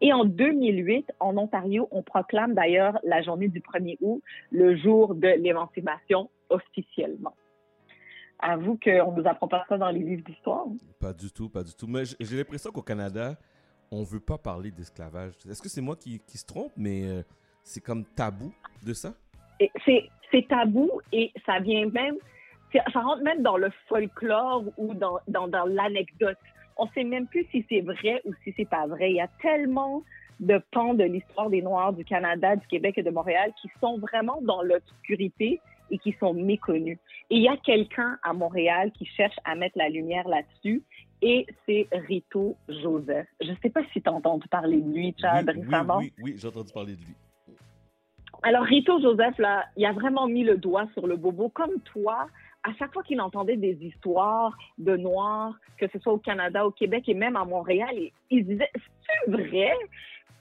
Et 0.00 0.12
en 0.12 0.24
2008, 0.24 1.12
en 1.20 1.36
Ontario, 1.36 1.88
on 1.90 2.02
proclame 2.02 2.54
d'ailleurs 2.54 2.98
la 3.04 3.22
journée 3.22 3.48
du 3.48 3.60
1er 3.60 3.98
août 4.00 4.22
le 4.50 4.76
jour 4.76 5.14
de 5.14 5.28
l'émancipation 5.28 6.30
officiellement. 6.48 7.34
Avoue 8.38 8.78
qu'on 8.82 9.12
ne 9.12 9.20
nous 9.20 9.28
apprend 9.28 9.48
pas 9.48 9.64
ça 9.68 9.78
dans 9.78 9.90
les 9.90 10.00
livres 10.00 10.24
d'histoire. 10.24 10.66
Pas 11.00 11.12
du 11.12 11.30
tout, 11.30 11.48
pas 11.48 11.62
du 11.62 11.74
tout. 11.74 11.86
Mais 11.86 12.04
j'ai 12.20 12.36
l'impression 12.36 12.70
qu'au 12.70 12.82
Canada, 12.82 13.34
on 13.90 14.00
ne 14.00 14.04
veut 14.04 14.20
pas 14.20 14.38
parler 14.38 14.70
d'esclavage. 14.70 15.34
Est-ce 15.48 15.62
que 15.62 15.68
c'est 15.68 15.80
moi 15.80 15.96
qui, 15.96 16.20
qui, 16.20 16.36
se 16.36 16.44
trompe, 16.44 16.72
mais 16.76 17.04
euh, 17.04 17.22
c'est 17.66 17.80
comme 17.80 18.04
tabou 18.04 18.52
de 18.86 18.94
ça? 18.94 19.12
C'est 20.30 20.48
tabou 20.48 20.90
et 21.12 21.32
ça 21.44 21.58
vient 21.58 21.86
même, 21.90 22.16
ça 22.72 23.00
rentre 23.00 23.22
même 23.22 23.42
dans 23.42 23.56
le 23.56 23.70
folklore 23.88 24.64
ou 24.76 24.94
dans, 24.94 25.18
dans, 25.28 25.48
dans 25.48 25.64
l'anecdote. 25.64 26.38
On 26.76 26.86
sait 26.88 27.04
même 27.04 27.26
plus 27.26 27.46
si 27.50 27.64
c'est 27.68 27.80
vrai 27.80 28.20
ou 28.24 28.32
si 28.44 28.52
c'est 28.56 28.68
pas 28.68 28.86
vrai. 28.86 29.10
Il 29.10 29.16
y 29.16 29.20
a 29.20 29.28
tellement 29.40 30.02
de 30.40 30.60
pans 30.70 30.94
de 30.94 31.04
l'histoire 31.04 31.48
des 31.48 31.62
Noirs 31.62 31.92
du 31.92 32.04
Canada, 32.04 32.56
du 32.56 32.66
Québec 32.66 32.98
et 32.98 33.02
de 33.02 33.10
Montréal 33.10 33.52
qui 33.60 33.70
sont 33.80 33.98
vraiment 33.98 34.40
dans 34.42 34.62
l'obscurité 34.62 35.60
et 35.90 35.98
qui 35.98 36.14
sont 36.20 36.34
méconnus. 36.34 36.98
Et 37.30 37.36
il 37.36 37.42
y 37.42 37.48
a 37.48 37.56
quelqu'un 37.56 38.18
à 38.22 38.32
Montréal 38.32 38.92
qui 38.92 39.06
cherche 39.06 39.36
à 39.44 39.54
mettre 39.54 39.78
la 39.78 39.88
lumière 39.88 40.28
là-dessus 40.28 40.82
et 41.22 41.46
c'est 41.64 41.88
Rito 41.92 42.56
Joseph. 42.68 43.26
Je 43.40 43.50
ne 43.50 43.56
sais 43.62 43.70
pas 43.70 43.80
si 43.92 44.02
tu 44.02 44.08
as 44.08 44.12
entendu 44.12 44.46
parler 44.48 44.80
de 44.80 44.92
lui, 44.92 45.14
Chad, 45.18 45.48
récemment. 45.48 45.98
Oui, 45.98 46.12
oui, 46.18 46.32
oui 46.32 46.34
j'ai 46.38 46.48
entendu 46.48 46.72
parler 46.72 46.94
de 46.94 47.00
lui. 47.00 47.14
Alors, 48.42 48.64
Rito 48.64 49.00
Joseph, 49.00 49.34
il 49.76 49.86
a 49.86 49.92
vraiment 49.92 50.26
mis 50.26 50.44
le 50.44 50.56
doigt 50.56 50.86
sur 50.94 51.06
le 51.06 51.16
bobo. 51.16 51.48
Comme 51.48 51.80
toi, 51.92 52.28
à 52.62 52.72
chaque 52.78 52.92
fois 52.92 53.02
qu'il 53.02 53.20
entendait 53.20 53.56
des 53.56 53.76
histoires 53.80 54.56
de 54.78 54.96
Noirs, 54.96 55.54
que 55.78 55.86
ce 55.92 55.98
soit 55.98 56.12
au 56.12 56.18
Canada, 56.18 56.66
au 56.66 56.70
Québec 56.70 57.08
et 57.08 57.14
même 57.14 57.36
à 57.36 57.44
Montréal, 57.44 57.94
il, 58.30 58.44
disait, 58.44 58.70
c'est 58.74 59.30
vrai? 59.30 59.72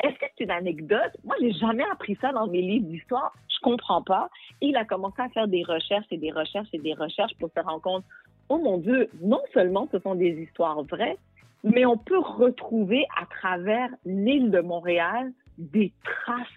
Est-ce 0.03 0.15
que 0.15 0.25
c'est 0.37 0.43
une 0.43 0.51
anecdote? 0.51 1.11
Moi, 1.23 1.35
j'ai 1.39 1.53
jamais 1.53 1.85
appris 1.91 2.17
ça 2.19 2.31
dans 2.31 2.47
mes 2.47 2.61
livres 2.61 2.87
d'histoire. 2.87 3.33
Je 3.47 3.59
comprends 3.61 4.01
pas. 4.01 4.29
Et 4.61 4.67
il 4.67 4.75
a 4.75 4.85
commencé 4.85 5.21
à 5.21 5.29
faire 5.29 5.47
des 5.47 5.63
recherches 5.63 6.07
et 6.11 6.17
des 6.17 6.31
recherches 6.31 6.67
et 6.73 6.79
des 6.79 6.93
recherches 6.93 7.33
pour 7.39 7.49
se 7.55 7.59
rendre 7.61 7.81
compte, 7.81 8.03
oh 8.49 8.57
mon 8.57 8.77
Dieu, 8.77 9.09
non 9.21 9.41
seulement 9.53 9.87
ce 9.91 9.99
sont 9.99 10.15
des 10.15 10.41
histoires 10.41 10.83
vraies, 10.83 11.17
mais 11.63 11.85
on 11.85 11.97
peut 11.97 12.19
retrouver 12.19 13.05
à 13.19 13.25
travers 13.25 13.89
l'île 14.05 14.51
de 14.51 14.59
Montréal 14.59 15.31
des 15.57 15.93
traces 16.03 16.47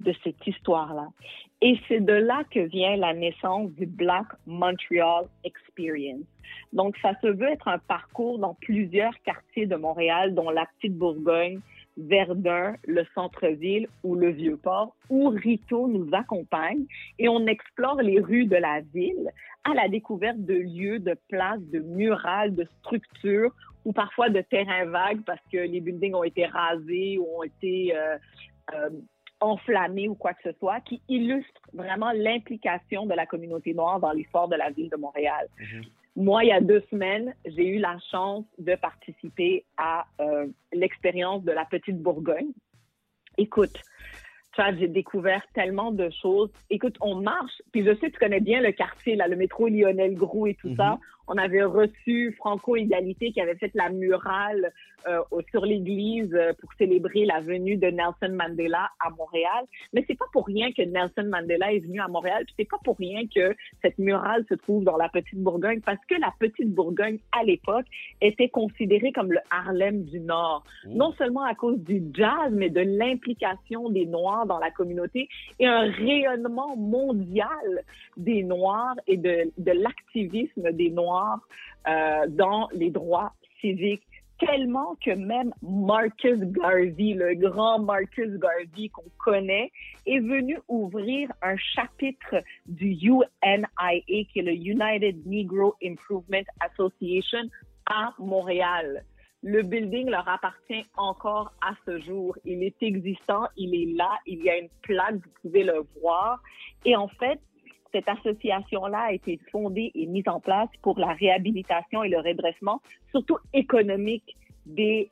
de 0.00 0.14
cette 0.24 0.46
histoire-là. 0.46 1.08
Et 1.62 1.78
c'est 1.88 2.00
de 2.00 2.12
là 2.12 2.42
que 2.50 2.60
vient 2.60 2.96
la 2.96 3.12
naissance 3.14 3.70
du 3.72 3.86
Black 3.86 4.26
Montreal 4.46 5.26
Experience. 5.44 6.24
Donc, 6.72 6.96
ça 7.02 7.12
se 7.20 7.26
veut 7.26 7.48
être 7.48 7.68
un 7.68 7.78
parcours 7.78 8.38
dans 8.38 8.54
plusieurs 8.54 9.12
quartiers 9.22 9.66
de 9.66 9.76
Montréal, 9.76 10.34
dont 10.34 10.50
la 10.50 10.66
Petite 10.66 10.96
Bourgogne, 10.96 11.60
Verdun, 11.96 12.76
le 12.86 13.04
centre-ville 13.14 13.88
ou 14.02 14.14
le 14.14 14.30
Vieux-Port, 14.30 14.96
où 15.10 15.28
Rito 15.28 15.86
nous 15.86 16.08
accompagne 16.12 16.86
et 17.18 17.28
on 17.28 17.46
explore 17.46 18.00
les 18.00 18.20
rues 18.20 18.46
de 18.46 18.56
la 18.56 18.80
ville 18.94 19.30
à 19.64 19.74
la 19.74 19.88
découverte 19.88 20.38
de 20.38 20.54
lieux, 20.54 20.98
de 20.98 21.16
places, 21.28 21.62
de 21.70 21.80
murales, 21.80 22.54
de 22.54 22.66
structures 22.78 23.52
ou 23.84 23.92
parfois 23.92 24.30
de 24.30 24.40
terrains 24.40 24.86
vagues 24.86 25.22
parce 25.26 25.42
que 25.52 25.58
les 25.58 25.80
buildings 25.80 26.14
ont 26.14 26.24
été 26.24 26.46
rasés 26.46 27.18
ou 27.18 27.26
ont 27.38 27.42
été 27.42 27.94
euh, 27.94 28.16
euh, 28.74 28.90
enflammé 29.40 30.08
ou 30.08 30.14
quoi 30.14 30.34
que 30.34 30.50
ce 30.50 30.58
soit, 30.58 30.80
qui 30.80 31.00
illustre 31.08 31.60
vraiment 31.72 32.12
l'implication 32.12 33.06
de 33.06 33.14
la 33.14 33.26
communauté 33.26 33.74
noire 33.74 34.00
dans 34.00 34.12
l'histoire 34.12 34.48
de 34.48 34.56
la 34.56 34.70
ville 34.70 34.90
de 34.90 34.96
Montréal. 34.96 35.48
Mhm. 35.58 35.82
Moi, 36.16 36.44
il 36.44 36.48
y 36.48 36.52
a 36.52 36.60
deux 36.60 36.82
semaines, 36.90 37.34
j'ai 37.46 37.66
eu 37.66 37.78
la 37.78 37.96
chance 38.10 38.44
de 38.58 38.74
participer 38.74 39.64
à 39.76 40.06
euh, 40.20 40.46
l'expérience 40.72 41.44
de 41.44 41.52
la 41.52 41.64
Petite 41.64 42.02
Bourgogne. 42.02 42.50
Écoute, 43.38 43.80
j'ai 44.78 44.88
découvert 44.88 45.42
tellement 45.54 45.92
de 45.92 46.10
choses. 46.10 46.50
Écoute, 46.68 46.96
on 47.00 47.16
marche, 47.16 47.62
puis 47.72 47.84
je 47.84 47.94
sais, 47.96 48.10
tu 48.10 48.18
connais 48.18 48.40
bien 48.40 48.60
le 48.60 48.72
quartier, 48.72 49.16
là, 49.16 49.28
le 49.28 49.36
métro 49.36 49.68
Lionel 49.68 50.14
Groux 50.14 50.46
et 50.46 50.54
tout 50.54 50.74
ça. 50.76 50.98
On 51.32 51.36
avait 51.36 51.62
reçu 51.62 52.32
Franco 52.32 52.74
Égalité 52.74 53.30
qui 53.30 53.40
avait 53.40 53.54
fait 53.54 53.70
la 53.74 53.88
murale 53.88 54.72
euh, 55.06 55.20
sur 55.50 55.64
l'église 55.64 56.34
euh, 56.34 56.52
pour 56.60 56.70
célébrer 56.74 57.24
la 57.24 57.40
venue 57.40 57.76
de 57.76 57.86
Nelson 57.86 58.34
Mandela 58.34 58.90
à 58.98 59.10
Montréal. 59.10 59.64
Mais 59.92 60.04
c'est 60.08 60.18
pas 60.18 60.26
pour 60.32 60.44
rien 60.44 60.72
que 60.72 60.82
Nelson 60.82 61.30
Mandela 61.30 61.72
est 61.72 61.78
venu 61.78 62.00
à 62.00 62.08
Montréal, 62.08 62.44
puis 62.46 62.54
c'est 62.58 62.68
pas 62.68 62.80
pour 62.82 62.96
rien 62.98 63.22
que 63.32 63.54
cette 63.80 63.96
murale 63.98 64.44
se 64.48 64.54
trouve 64.54 64.82
dans 64.82 64.96
la 64.96 65.08
Petite 65.08 65.38
Bourgogne, 65.38 65.80
parce 65.82 66.04
que 66.06 66.16
la 66.20 66.34
Petite 66.40 66.74
Bourgogne 66.74 67.18
à 67.30 67.44
l'époque 67.44 67.86
était 68.20 68.48
considérée 68.48 69.12
comme 69.12 69.32
le 69.32 69.38
Harlem 69.50 70.02
du 70.02 70.18
Nord, 70.18 70.64
non 70.84 71.12
seulement 71.12 71.44
à 71.44 71.54
cause 71.54 71.78
du 71.78 72.02
jazz, 72.12 72.50
mais 72.50 72.70
de 72.70 72.80
l'implication 72.80 73.88
des 73.88 74.04
Noirs 74.04 74.46
dans 74.46 74.58
la 74.58 74.72
communauté 74.72 75.28
et 75.60 75.66
un 75.66 75.90
rayonnement 75.92 76.76
mondial 76.76 77.84
des 78.16 78.42
Noirs 78.42 78.96
et 79.06 79.16
de, 79.16 79.50
de 79.56 79.72
l'activisme 79.72 80.72
des 80.72 80.90
Noirs 80.90 81.19
euh, 81.88 82.26
dans 82.28 82.68
les 82.72 82.90
droits 82.90 83.32
civiques 83.60 84.06
tellement 84.40 84.96
que 85.04 85.10
même 85.10 85.52
Marcus 85.62 86.38
Garvey, 86.40 87.14
le 87.14 87.34
grand 87.34 87.78
Marcus 87.78 88.30
Garvey 88.38 88.88
qu'on 88.88 89.10
connaît, 89.18 89.70
est 90.06 90.20
venu 90.20 90.58
ouvrir 90.68 91.30
un 91.42 91.56
chapitre 91.56 92.42
du 92.66 92.96
UNIA, 93.02 94.00
qui 94.06 94.38
est 94.38 94.42
le 94.42 94.52
United 94.52 95.26
Negro 95.26 95.74
Improvement 95.84 96.44
Association, 96.60 97.50
à 97.86 98.14
Montréal. 98.18 99.04
Le 99.42 99.62
building 99.62 100.10
leur 100.10 100.28
appartient 100.28 100.84
encore 100.96 101.52
à 101.62 101.72
ce 101.86 101.98
jour. 102.00 102.36
Il 102.44 102.62
est 102.62 102.82
existant, 102.82 103.44
il 103.56 103.74
est 103.74 103.96
là, 103.96 104.10
il 104.26 104.42
y 104.42 104.50
a 104.50 104.58
une 104.58 104.68
plaque, 104.82 105.14
vous 105.14 105.32
pouvez 105.42 105.64
le 105.64 105.82
voir. 106.00 106.42
Et 106.84 106.94
en 106.94 107.08
fait, 107.08 107.40
cette 107.92 108.08
association-là 108.08 109.06
a 109.08 109.12
été 109.12 109.38
fondée 109.50 109.90
et 109.94 110.06
mise 110.06 110.28
en 110.28 110.40
place 110.40 110.68
pour 110.82 110.98
la 110.98 111.12
réhabilitation 111.12 112.02
et 112.02 112.08
le 112.08 112.18
redressement, 112.18 112.80
surtout 113.12 113.38
économique 113.52 114.36
des, 114.66 115.10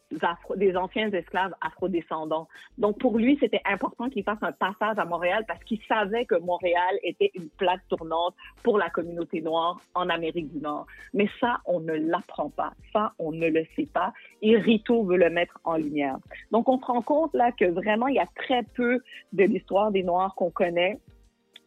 anciens 0.77 1.11
esclaves 1.11 1.55
afrodescendants. 1.61 2.49
Donc, 2.77 2.99
pour 2.99 3.19
lui, 3.19 3.37
c'était 3.41 3.61
important 3.65 4.09
qu'il 4.09 4.23
fasse 4.23 4.39
un 4.43 4.53
passage 4.53 4.99
à 4.99 5.05
Montréal 5.05 5.45
parce 5.47 5.63
qu'il 5.65 5.81
savait 5.89 6.25
que 6.25 6.37
Montréal 6.37 6.99
était 7.03 7.31
une 7.35 7.49
plaque 7.49 7.87
tournante 7.89 8.35
pour 8.63 8.79
la 8.79 8.91
communauté 8.91 9.41
noire 9.41 9.81
en 9.95 10.09
Amérique 10.09 10.53
du 10.53 10.59
Nord. 10.59 10.87
Mais 11.15 11.29
ça, 11.41 11.61
on 11.67 11.81
ne 11.81 11.95
l'apprend 11.95 12.51
pas. 12.51 12.73
Ça, 12.93 13.13
on 13.19 13.33
ne 13.33 13.49
le 13.49 13.65
sait 13.77 13.89
pas. 13.93 14.13
Et 14.43 14.57
Rito 14.57 15.05
veut 15.05 15.17
le 15.17 15.31
mettre 15.31 15.59
en 15.65 15.77
lumière. 15.77 16.19
Donc, 16.51 16.69
on 16.69 16.79
se 16.79 16.85
rend 16.85 17.03
compte 17.03 17.35
là 17.35 17.53
que 17.53 17.65
vraiment, 17.65 18.09
il 18.09 18.17
y 18.17 18.21
a 18.21 18.29
très 18.37 18.63
peu 18.63 19.01
de 19.33 19.45
l'histoire 19.45 19.91
des 19.91 20.03
Noirs 20.03 20.35
qu'on 20.35 20.51
connaît 20.51 20.99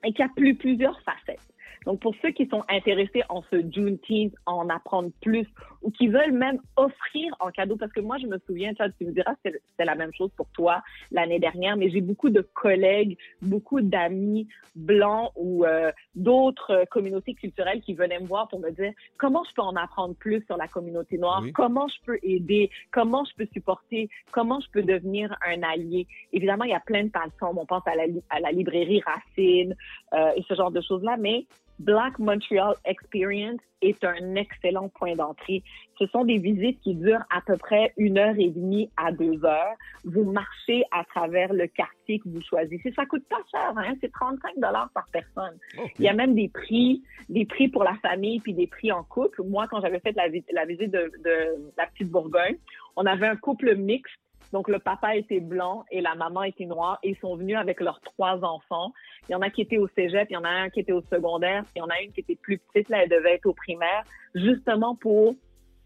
et 0.03 0.12
qu'il 0.13 0.25
y 0.25 0.27
a 0.27 0.31
plus, 0.36 0.55
plusieurs 0.55 1.00
facettes. 1.01 1.39
Donc, 1.86 2.00
pour 2.00 2.16
ceux 2.22 2.32
qui 2.32 2.48
sont 2.48 2.63
intéressés 2.70 3.24
en 3.30 3.44
ce 3.51 3.58
Juneteenth, 3.72 4.34
en 4.46 4.70
apprendre 4.70 5.10
plus, 5.22 5.48
ou 5.82 5.92
qui 5.92 6.08
veulent 6.08 6.32
même 6.32 6.60
offrir 6.75 7.36
en 7.40 7.50
cadeau, 7.50 7.75
parce 7.75 7.92
que 7.92 8.01
moi, 8.01 8.18
je 8.20 8.28
me 8.28 8.38
souviens, 8.46 8.74
tu 8.74 9.06
me 9.06 9.12
diras, 9.12 9.34
c'est 9.44 9.86
la 9.86 9.96
même 9.96 10.13
chose 10.13 10.32
pour 10.36 10.48
toi 10.50 10.82
l'année 11.12 11.40
dernière, 11.40 11.78
mais 11.78 11.90
j'ai 11.90 12.01
beaucoup 12.01 12.30
de 12.30 12.42
collègues, 12.42 13.18
beaucoup 13.42 13.82
d'amis 13.82 14.48
blancs 14.75 15.32
ou 15.36 15.66
euh, 15.66 15.92
d'autres 16.16 16.86
communautés 16.90 17.34
culturelles 17.34 17.82
qui 17.82 17.94
venaient 17.94 18.20
me 18.20 18.28
voir 18.28 18.48
pour 18.48 18.60
me 18.60 18.70
dire 18.72 18.92
comment 19.18 19.44
je 19.44 19.54
peux 19.54 19.62
en 19.62 19.75
apprendre 19.75 20.16
plus 20.16 20.44
sur 20.46 20.58
la 20.58 20.68
communauté 20.68 21.18
noire, 21.18 21.44
comment 21.54 21.88
je 21.88 22.06
peux 22.06 22.20
aider, 22.24 22.70
comment 22.92 23.25
je 23.25 23.36
peux 23.36 23.48
supporter, 23.54 24.10
comment 24.32 24.60
je 24.60 24.70
peux 24.72 24.84
devenir 24.84 25.36
un 25.46 25.63
allié? 25.63 26.08
Évidemment, 26.32 26.63
il 26.63 26.72
y 26.72 26.75
a 26.75 26.80
plein 26.80 27.04
de 27.06 27.10
façons. 27.10 27.54
On 27.56 27.66
pense 27.66 27.86
à 27.86 27.96
la, 27.96 28.04
à 28.30 28.40
la 28.40 28.51
librairie 28.51 29.01
Racine 29.01 29.75
euh, 30.13 30.32
et 30.36 30.44
ce 30.48 30.54
genre 30.56 30.72
de 30.72 30.82
choses-là, 30.82 31.18
mais 31.18 31.46
Black 31.83 32.19
Montreal 32.19 32.75
Experience 32.85 33.59
est 33.81 34.03
un 34.03 34.35
excellent 34.35 34.89
point 34.89 35.15
d'entrée. 35.15 35.63
Ce 35.97 36.05
sont 36.07 36.23
des 36.23 36.38
visites 36.38 36.79
qui 36.81 36.93
durent 36.93 37.25
à 37.35 37.41
peu 37.41 37.57
près 37.57 37.91
une 37.97 38.19
heure 38.19 38.35
et 38.38 38.50
demie 38.50 38.91
à 38.97 39.11
deux 39.11 39.43
heures. 39.43 39.75
Vous 40.05 40.23
marchez 40.23 40.83
à 40.91 41.03
travers 41.05 41.51
le 41.53 41.65
quartier 41.65 42.19
que 42.19 42.29
vous 42.29 42.41
choisissez. 42.41 42.91
Ça 42.95 43.07
coûte 43.07 43.25
pas 43.27 43.41
cher, 43.50 43.73
hein? 43.75 43.95
C'est 44.00 44.11
35 44.11 44.55
dollars 44.57 44.91
par 44.93 45.07
personne. 45.11 45.57
Il 45.97 46.05
y 46.05 46.07
a 46.07 46.13
même 46.13 46.35
des 46.35 46.50
prix, 46.50 47.01
des 47.29 47.45
prix 47.45 47.67
pour 47.67 47.83
la 47.83 47.95
famille 47.95 48.39
puis 48.39 48.53
des 48.53 48.67
prix 48.67 48.91
en 48.91 49.03
couple. 49.03 49.41
Moi, 49.43 49.67
quand 49.67 49.81
j'avais 49.81 50.00
fait 50.00 50.15
la, 50.15 50.27
la 50.53 50.65
visite 50.65 50.91
de, 50.91 51.11
de 51.25 51.71
la 51.77 51.88
petite 51.88 52.09
Bourgogne, 52.09 52.57
on 52.95 53.05
avait 53.07 53.27
un 53.27 53.35
couple 53.35 53.75
mixte 53.75 54.13
donc, 54.51 54.67
le 54.67 54.79
papa 54.79 55.15
était 55.15 55.39
blanc 55.39 55.86
et 55.91 56.01
la 56.01 56.15
maman 56.15 56.43
était 56.43 56.65
noire 56.65 57.00
ils 57.03 57.17
sont 57.17 57.36
venus 57.36 57.58
avec 57.58 57.79
leurs 57.79 58.01
trois 58.01 58.43
enfants. 58.43 58.91
Il 59.29 59.31
y 59.31 59.36
en 59.36 59.41
a 59.41 59.50
qui 59.50 59.62
étaient 59.62 59.77
au 59.77 59.88
cégep, 59.89 60.27
il 60.29 60.34
y 60.34 60.38
en 60.38 60.43
a 60.43 60.50
un 60.50 60.70
qui 60.70 60.81
était 60.81 60.91
au 60.91 61.01
secondaire, 61.01 61.63
il 61.75 61.79
y 61.79 61.81
en 61.81 61.88
a 61.88 62.01
une 62.01 62.12
qui 62.12 62.22
était 62.22 62.36
plus 62.36 62.58
petite, 62.58 62.89
là, 62.89 63.03
elle 63.03 63.10
devait 63.10 63.36
être 63.36 63.46
au 63.46 63.53
primaire, 63.53 64.03
justement 64.36 64.96
pour 64.96 65.36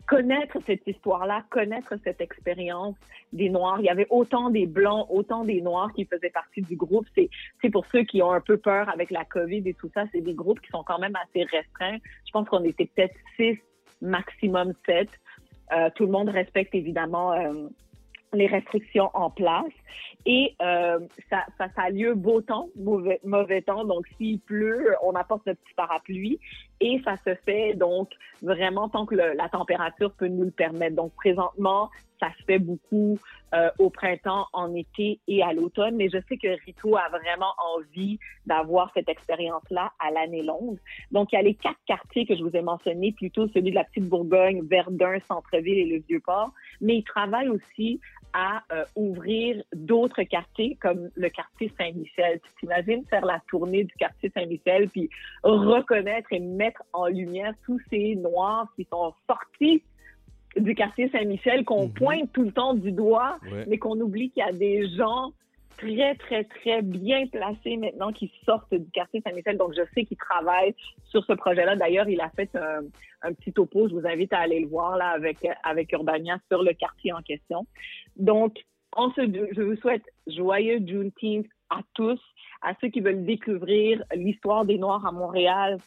connaître 0.07 0.57
cette 0.67 0.85
histoire-là, 0.85 1.45
connaître 1.49 1.95
cette 2.03 2.21
expérience 2.21 2.95
des 3.33 3.49
Noirs. 3.49 3.77
Il 3.79 3.85
y 3.85 3.89
avait 3.89 4.05
autant 4.09 4.49
des 4.49 4.67
Blancs, 4.67 5.07
autant 5.09 5.43
des 5.43 5.61
Noirs 5.61 5.91
qui 5.93 6.05
faisaient 6.05 6.29
partie 6.29 6.61
du 6.61 6.75
groupe. 6.75 7.07
C'est, 7.15 7.29
c'est 7.61 7.71
pour 7.71 7.85
ceux 7.87 8.03
qui 8.03 8.21
ont 8.21 8.31
un 8.31 8.41
peu 8.41 8.57
peur 8.57 8.87
avec 8.89 9.09
la 9.09 9.25
COVID 9.25 9.63
et 9.65 9.73
tout 9.73 9.89
ça, 9.93 10.03
c'est 10.11 10.21
des 10.21 10.33
groupes 10.33 10.61
qui 10.61 10.69
sont 10.69 10.83
quand 10.83 10.99
même 10.99 11.15
assez 11.15 11.43
restreints. 11.43 11.97
Je 12.25 12.31
pense 12.31 12.47
qu'on 12.47 12.63
était 12.63 12.85
peut-être 12.85 13.15
six, 13.35 13.57
maximum 14.01 14.73
sept. 14.85 15.09
Euh, 15.73 15.89
tout 15.95 16.05
le 16.05 16.11
monde 16.11 16.29
respecte 16.29 16.75
évidemment 16.75 17.33
euh, 17.33 17.67
les 18.35 18.47
restrictions 18.47 19.09
en 19.13 19.29
place. 19.29 19.73
Et 20.25 20.55
euh, 20.61 20.99
ça, 21.29 21.45
ça, 21.57 21.67
a 21.77 21.89
lieu 21.91 22.15
beau 22.15 22.41
temps, 22.41 22.69
mauvais, 22.75 23.19
mauvais 23.23 23.61
temps. 23.61 23.85
Donc, 23.85 24.07
s'il 24.17 24.39
pleut, 24.39 24.95
on 25.03 25.13
apporte 25.13 25.45
notre 25.45 25.61
petit 25.61 25.75
parapluie. 25.75 26.39
Et 26.81 26.99
ça 27.05 27.15
se 27.25 27.35
fait 27.45 27.73
donc 27.75 28.09
vraiment 28.41 28.89
tant 28.89 29.05
que 29.05 29.15
la 29.15 29.49
température 29.49 30.11
peut 30.13 30.27
nous 30.27 30.43
le 30.45 30.51
permettre. 30.51 30.95
Donc, 30.95 31.13
présentement, 31.15 31.89
ça 32.19 32.29
se 32.39 32.43
fait 32.45 32.59
beaucoup 32.59 33.17
euh, 33.53 33.69
au 33.79 33.89
printemps, 33.89 34.47
en 34.53 34.73
été 34.73 35.19
et 35.27 35.43
à 35.43 35.53
l'automne. 35.53 35.95
Mais 35.95 36.09
je 36.09 36.17
sais 36.27 36.37
que 36.37 36.47
Rito 36.65 36.97
a 36.97 37.07
vraiment 37.09 37.53
envie 37.75 38.19
d'avoir 38.45 38.91
cette 38.93 39.09
expérience-là 39.09 39.93
à 39.99 40.11
l'année 40.11 40.43
longue. 40.43 40.77
Donc, 41.11 41.31
il 41.31 41.35
y 41.35 41.39
a 41.39 41.41
les 41.41 41.55
quatre 41.55 41.79
quartiers 41.85 42.25
que 42.25 42.35
je 42.35 42.43
vous 42.43 42.55
ai 42.55 42.61
mentionnés, 42.61 43.11
plutôt 43.11 43.47
celui 43.49 43.69
de 43.69 43.75
la 43.75 43.83
Petite 43.83 44.09
Bourgogne, 44.09 44.63
Verdun, 44.63 45.19
Centre-Ville 45.27 45.77
et 45.77 45.85
le 45.85 46.03
Vieux-Port. 46.07 46.51
Mais 46.81 46.97
il 46.97 47.03
travaille 47.03 47.49
aussi 47.49 47.99
à 48.37 48.63
euh, 48.73 48.83
ouvrir 48.97 49.63
d'autres 49.73 50.23
quartiers 50.23 50.77
comme 50.81 51.09
le 51.15 51.29
quartier 51.29 51.71
Saint-Michel. 51.79 52.41
Tu 52.43 52.49
t'imagines 52.59 53.05
faire 53.09 53.25
la 53.25 53.41
tournée 53.49 53.85
du 53.85 53.93
quartier 53.95 54.29
Saint-Michel 54.35 54.89
puis 54.89 55.09
reconnaître 55.43 56.27
et 56.33 56.39
mettre 56.39 56.83
en 56.91 57.07
lumière 57.07 57.53
tous 57.65 57.79
ces 57.89 58.15
Noirs 58.17 58.67
qui 58.75 58.85
sont 58.91 59.13
sortis 59.25 59.81
du 60.57 60.75
quartier 60.75 61.09
Saint-Michel, 61.09 61.63
qu'on 61.63 61.87
mhm. 61.87 61.93
pointe 61.93 62.31
tout 62.33 62.43
le 62.43 62.51
temps 62.51 62.73
du 62.73 62.91
doigt, 62.91 63.37
mais 63.67 63.77
qu'on 63.77 63.99
oublie 63.99 64.29
qu'il 64.31 64.43
y 64.45 64.49
a 64.49 64.51
des 64.51 64.89
gens 64.95 65.31
très, 65.77 66.15
très, 66.15 66.43
très 66.43 66.81
bien 66.81 67.27
placés 67.27 67.77
maintenant 67.77 68.11
qui 68.11 68.31
sortent 68.45 68.73
du 68.73 68.89
quartier 68.91 69.21
Saint-Michel. 69.21 69.57
Donc, 69.57 69.73
je 69.75 69.81
sais 69.93 70.05
qu'il 70.05 70.17
travaille 70.17 70.75
sur 71.05 71.23
ce 71.25 71.33
projet-là. 71.33 71.75
D'ailleurs, 71.75 72.09
il 72.09 72.21
a 72.21 72.29
fait 72.29 72.49
un, 72.55 72.81
un, 73.21 73.33
petit 73.33 73.53
topo. 73.53 73.87
Je 73.87 73.93
vous 73.93 74.07
invite 74.07 74.33
à 74.33 74.39
aller 74.39 74.59
le 74.59 74.67
voir 74.67 74.97
là 74.97 75.09
avec, 75.09 75.37
avec 75.63 75.91
Urbania 75.91 76.37
sur 76.49 76.63
le 76.63 76.73
quartier 76.73 77.13
en 77.13 77.21
question. 77.21 77.65
Donc, 78.15 78.57
en 78.95 79.11
ce, 79.11 79.21
je 79.21 79.61
vous 79.61 79.75
souhaite 79.77 80.05
joyeux 80.27 80.79
Juneteenth 80.85 81.47
à 81.69 81.81
tous, 81.93 82.19
à 82.61 82.73
ceux 82.79 82.87
qui 82.87 83.01
veulent 83.01 83.25
découvrir 83.25 84.03
l'histoire 84.15 84.65
des 84.65 84.77
Noirs 84.77 85.05
à 85.05 85.11
Montréal. 85.11 85.77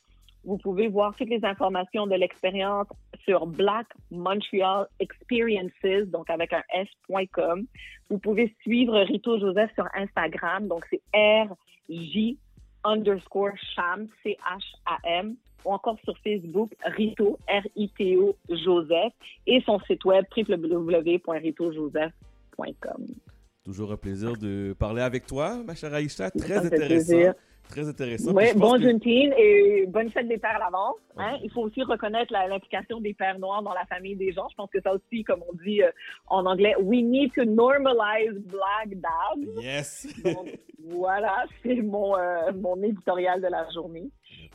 Vous 0.49 0.57
pouvez 0.57 0.89
voir 0.89 1.15
toutes 1.15 1.29
les 1.29 1.45
informations 1.45 2.07
de 2.07 2.15
l'expérience 2.15 2.87
sur 3.27 3.47
Black 3.47 3.87
Montreal 4.11 4.87
Experiences, 4.99 6.07
donc 6.07 6.31
avec 6.31 6.55
un 6.55 6.63
S.com. 6.73 7.67
Vous 8.09 8.19
pouvez 8.19 8.57
suivre 8.63 8.99
Rito 8.99 9.39
Joseph 9.39 9.71
sur 9.75 9.87
Instagram, 9.95 10.67
donc 10.67 10.87
c'est 10.89 11.03
R-J 11.15 12.39
underscore 12.83 13.59
Cham, 13.75 14.09
C-H-A-M, 14.23 15.37
ou 15.67 15.71
encore 15.71 15.99
sur 16.03 16.17
Facebook, 16.25 16.75
Rito, 16.83 17.39
R-I-T-O, 17.47 18.35
Joseph, 18.49 19.13
et 19.47 19.61
son 19.67 19.79
site 19.81 20.07
web 20.07 20.25
www.ritojoseph.com. 20.35 23.07
Toujours 23.65 23.93
un 23.93 23.99
plaisir 23.99 24.39
de 24.39 24.75
parler 24.79 25.03
avec 25.03 25.27
toi, 25.27 25.63
ma 25.63 25.75
chère 25.75 25.93
Aïcha. 25.93 26.31
Très 26.31 26.65
intéressant. 26.65 27.35
Très 27.69 27.87
intéressant. 27.87 28.33
Oui, 28.33 28.47
bon 28.55 28.79
Juneteenth 28.79 29.35
et 29.37 29.87
bonne 29.87 30.11
fête 30.11 30.27
des 30.27 30.39
pères 30.39 30.57
à 30.57 30.59
l'avance. 30.59 30.97
Hein? 31.17 31.39
Il 31.43 31.51
faut 31.51 31.63
aussi 31.63 31.83
reconnaître 31.83 32.33
l'implication 32.33 33.01
des 33.01 33.13
pères 33.13 33.39
noirs 33.39 33.63
dans 33.63 33.75
la 33.75 33.85
famille 33.87 34.17
des 34.17 34.33
gens. 34.33 34.49
Je 34.51 34.55
pense 34.55 34.71
que 34.71 34.81
ça 34.81 34.95
aussi, 34.95 35.23
comme 35.25 35.43
on 35.49 35.55
dit 35.65 35.83
euh, 35.83 35.91
en 36.29 36.47
anglais, 36.47 36.75
we 36.81 37.03
need 37.03 37.33
to 37.35 37.45
normalize 37.45 38.39
black 38.47 38.99
dads. 39.01 39.63
Yes. 39.63 40.07
Donc, 40.25 40.59
voilà, 40.89 41.45
c'est 41.63 41.83
mon, 41.83 42.17
euh, 42.17 42.53
mon 42.55 42.83
éditorial 42.83 43.43
de 43.43 43.49
la 43.49 43.69
journée. 43.71 44.11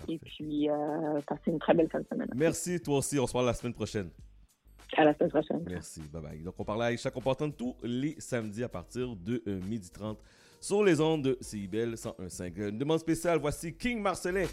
Et 0.10 0.18
puis, 0.18 0.70
euh, 0.70 1.22
passez 1.28 1.52
une 1.52 1.60
très 1.60 1.74
belle 1.74 1.90
fin 1.90 2.00
de 2.00 2.08
semaine. 2.08 2.30
Merci, 2.36 2.82
toi 2.82 2.98
aussi. 2.98 3.20
On 3.20 3.28
se 3.28 3.34
parle 3.34 3.46
la 3.46 3.54
semaine 3.54 3.74
prochaine. 3.74 4.10
À 4.98 5.04
la 5.04 5.14
semaine 5.14 5.30
prochaine. 5.30 5.64
Merci. 5.70 6.02
Bye 6.12 6.22
bye. 6.22 6.44
Donc, 6.44 6.56
on 6.58 6.64
parlait 6.64 6.86
à 6.86 6.88
Aïcha 6.88 7.12
Comportante 7.12 7.56
tous 7.58 7.76
les 7.84 8.16
samedis 8.20 8.64
à 8.64 8.70
partir 8.70 9.16
de 9.16 9.38
12h30 9.46 10.18
sur 10.64 10.82
les 10.82 11.02
ondes 11.02 11.24
de 11.24 11.38
CIBEL 11.42 11.96
101.5. 11.96 12.70
Une 12.70 12.78
demande 12.78 13.00
spéciale, 13.00 13.38
voici 13.38 13.74
King 13.74 14.02
Marcelin, 14.02 14.46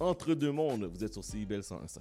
Entre 0.00 0.34
deux 0.34 0.52
mondes. 0.52 0.84
Vous 0.84 1.04
êtes 1.04 1.12
sur 1.12 1.22
CIBEL 1.22 1.60
101.5. 1.60 1.98